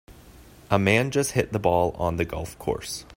[0.71, 3.05] A man just hit the ball on the golf course.